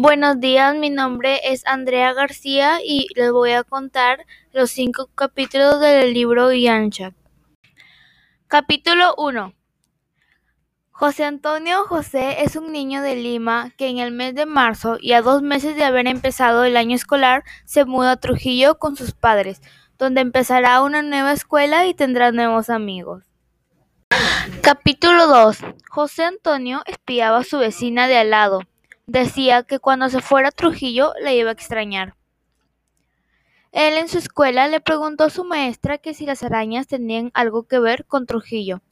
Buenos 0.00 0.38
días, 0.38 0.76
mi 0.76 0.90
nombre 0.90 1.40
es 1.42 1.66
Andrea 1.66 2.12
García 2.12 2.78
y 2.84 3.08
les 3.16 3.32
voy 3.32 3.50
a 3.50 3.64
contar 3.64 4.26
los 4.52 4.70
cinco 4.70 5.10
capítulos 5.12 5.80
del 5.80 6.14
libro 6.14 6.52
Yanchak. 6.52 7.14
Capítulo 8.46 9.16
1 9.18 9.54
José 10.92 11.24
Antonio 11.24 11.82
José 11.82 12.44
es 12.44 12.54
un 12.54 12.70
niño 12.70 13.02
de 13.02 13.16
Lima 13.16 13.72
que 13.76 13.88
en 13.88 13.98
el 13.98 14.12
mes 14.12 14.36
de 14.36 14.46
marzo 14.46 14.98
y 15.00 15.14
a 15.14 15.20
dos 15.20 15.42
meses 15.42 15.74
de 15.74 15.82
haber 15.82 16.06
empezado 16.06 16.62
el 16.62 16.76
año 16.76 16.94
escolar 16.94 17.42
se 17.64 17.84
muda 17.84 18.12
a 18.12 18.16
Trujillo 18.18 18.78
con 18.78 18.94
sus 18.94 19.14
padres, 19.14 19.60
donde 19.98 20.20
empezará 20.20 20.80
una 20.80 21.02
nueva 21.02 21.32
escuela 21.32 21.86
y 21.86 21.94
tendrá 21.94 22.30
nuevos 22.30 22.70
amigos. 22.70 23.24
Capítulo 24.62 25.26
2 25.26 25.58
José 25.90 26.22
Antonio 26.22 26.82
espiaba 26.86 27.38
a 27.38 27.44
su 27.44 27.58
vecina 27.58 28.06
de 28.06 28.18
al 28.18 28.30
lado. 28.30 28.60
Decía 29.08 29.62
que 29.62 29.78
cuando 29.78 30.10
se 30.10 30.20
fuera 30.20 30.48
a 30.48 30.52
Trujillo 30.52 31.14
le 31.22 31.34
iba 31.34 31.48
a 31.48 31.54
extrañar. 31.54 32.14
Él 33.72 33.94
en 33.94 34.06
su 34.06 34.18
escuela 34.18 34.68
le 34.68 34.82
preguntó 34.82 35.24
a 35.24 35.30
su 35.30 35.44
maestra 35.44 35.96
que 35.96 36.12
si 36.12 36.26
las 36.26 36.42
arañas 36.42 36.88
tenían 36.88 37.30
algo 37.32 37.66
que 37.66 37.78
ver 37.78 38.04
con 38.04 38.26
Trujillo, 38.26 38.82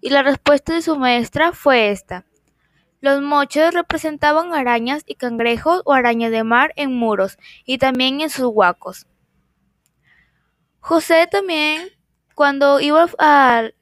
y 0.00 0.08
la 0.08 0.22
respuesta 0.22 0.72
de 0.72 0.80
su 0.80 0.96
maestra 0.96 1.52
fue 1.52 1.90
esta. 1.90 2.24
Los 3.02 3.20
mochos 3.20 3.74
representaban 3.74 4.54
arañas 4.54 5.02
y 5.04 5.16
cangrejos 5.16 5.82
o 5.84 5.92
arañas 5.92 6.30
de 6.30 6.44
mar 6.44 6.72
en 6.76 6.94
muros 6.96 7.36
y 7.66 7.76
también 7.76 8.22
en 8.22 8.30
sus 8.30 8.46
huacos. 8.46 9.06
José 10.80 11.28
también, 11.30 11.90
cuando 12.34 12.80
iba 12.80 13.06
al 13.18 13.74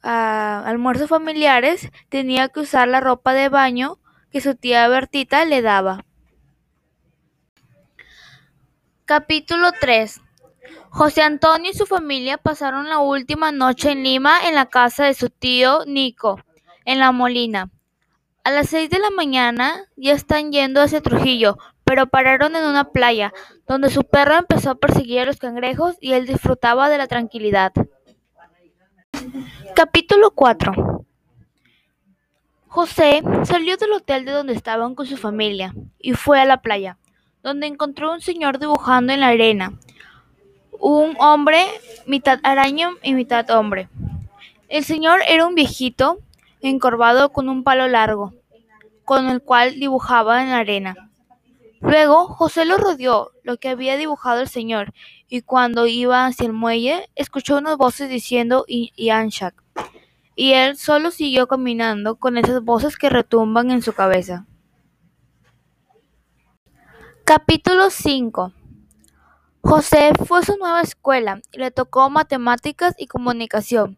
a 0.00 0.62
almuerzos 0.66 1.10
familiares, 1.10 1.90
tenía 2.08 2.48
que 2.48 2.60
usar 2.60 2.88
la 2.88 3.00
ropa 3.00 3.34
de 3.34 3.50
baño 3.50 3.98
que 4.34 4.40
su 4.40 4.56
tía 4.56 4.88
Bertita 4.88 5.44
le 5.44 5.62
daba. 5.62 6.04
Capítulo 9.04 9.70
3 9.80 10.20
José 10.90 11.22
Antonio 11.22 11.70
y 11.70 11.74
su 11.74 11.86
familia 11.86 12.36
pasaron 12.36 12.88
la 12.88 12.98
última 12.98 13.52
noche 13.52 13.92
en 13.92 14.02
Lima 14.02 14.48
en 14.48 14.56
la 14.56 14.66
casa 14.66 15.04
de 15.04 15.14
su 15.14 15.30
tío 15.30 15.84
Nico, 15.86 16.40
en 16.84 16.98
La 16.98 17.12
Molina. 17.12 17.70
A 18.42 18.50
las 18.50 18.70
seis 18.70 18.90
de 18.90 18.98
la 18.98 19.10
mañana 19.10 19.84
ya 19.94 20.14
están 20.14 20.50
yendo 20.50 20.82
hacia 20.82 21.00
Trujillo, 21.00 21.56
pero 21.84 22.08
pararon 22.08 22.56
en 22.56 22.64
una 22.64 22.90
playa, 22.90 23.32
donde 23.68 23.88
su 23.88 24.02
perro 24.02 24.34
empezó 24.34 24.70
a 24.70 24.74
perseguir 24.74 25.20
a 25.20 25.26
los 25.26 25.36
cangrejos 25.36 25.94
y 26.00 26.14
él 26.14 26.26
disfrutaba 26.26 26.88
de 26.88 26.98
la 26.98 27.06
tranquilidad. 27.06 27.72
Capítulo 29.76 30.32
4 30.32 30.93
José 32.74 33.22
salió 33.44 33.76
del 33.76 33.92
hotel 33.92 34.24
de 34.24 34.32
donde 34.32 34.52
estaban 34.52 34.96
con 34.96 35.06
su 35.06 35.16
familia 35.16 35.72
y 36.00 36.14
fue 36.14 36.40
a 36.40 36.44
la 36.44 36.60
playa, 36.60 36.98
donde 37.40 37.68
encontró 37.68 38.12
un 38.12 38.20
señor 38.20 38.58
dibujando 38.58 39.12
en 39.12 39.20
la 39.20 39.28
arena, 39.28 39.74
un 40.80 41.14
hombre 41.20 41.64
mitad 42.04 42.40
araña 42.42 42.90
y 43.00 43.14
mitad 43.14 43.48
hombre. 43.50 43.88
El 44.68 44.82
señor 44.82 45.20
era 45.28 45.46
un 45.46 45.54
viejito 45.54 46.18
encorvado 46.62 47.28
con 47.28 47.48
un 47.48 47.62
palo 47.62 47.86
largo, 47.86 48.34
con 49.04 49.28
el 49.28 49.40
cual 49.40 49.78
dibujaba 49.78 50.42
en 50.42 50.50
la 50.50 50.58
arena. 50.58 50.96
Luego 51.80 52.26
José 52.26 52.64
lo 52.64 52.76
rodeó 52.76 53.30
lo 53.44 53.56
que 53.56 53.68
había 53.68 53.96
dibujado 53.96 54.40
el 54.40 54.48
señor, 54.48 54.92
y 55.28 55.42
cuando 55.42 55.86
iba 55.86 56.26
hacia 56.26 56.46
el 56.46 56.52
muelle, 56.52 57.08
escuchó 57.14 57.56
unas 57.56 57.76
voces 57.76 58.08
diciendo 58.08 58.64
Yanshak 58.66 59.63
y 60.34 60.52
él 60.52 60.76
solo 60.76 61.10
siguió 61.10 61.46
caminando 61.46 62.16
con 62.16 62.36
esas 62.36 62.62
voces 62.62 62.96
que 62.96 63.10
retumban 63.10 63.70
en 63.70 63.82
su 63.82 63.92
cabeza. 63.92 64.46
Capítulo 67.24 67.90
5 67.90 68.52
José 69.62 70.12
fue 70.26 70.40
a 70.40 70.42
su 70.42 70.56
nueva 70.58 70.82
escuela 70.82 71.40
y 71.50 71.58
le 71.58 71.70
tocó 71.70 72.10
matemáticas 72.10 72.94
y 72.98 73.06
comunicación 73.06 73.96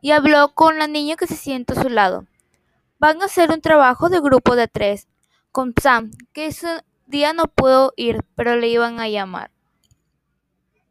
y 0.00 0.12
habló 0.12 0.54
con 0.54 0.78
la 0.78 0.86
niña 0.86 1.16
que 1.16 1.26
se 1.26 1.34
sienta 1.34 1.74
a 1.74 1.82
su 1.82 1.88
lado. 1.88 2.26
Van 3.00 3.20
a 3.20 3.24
hacer 3.24 3.50
un 3.50 3.60
trabajo 3.60 4.08
de 4.10 4.20
grupo 4.20 4.54
de 4.54 4.68
tres 4.68 5.08
con 5.50 5.74
Sam, 5.80 6.12
que 6.32 6.46
ese 6.46 6.84
día 7.06 7.32
no 7.32 7.46
pudo 7.46 7.92
ir, 7.96 8.24
pero 8.36 8.54
le 8.54 8.68
iban 8.68 9.00
a 9.00 9.08
llamar. 9.08 9.50